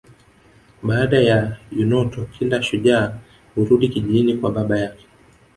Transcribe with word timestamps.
Baada 0.83 1.17
ya 1.19 1.57
eunoto 1.71 2.25
kila 2.25 2.63
shujaa 2.63 3.19
hurudi 3.55 3.89
kijijini 3.89 4.37
kwa 4.37 4.51
baba 4.51 4.79
yake 4.79 5.07